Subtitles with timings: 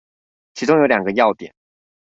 [0.55, 1.53] 其中有兩個要點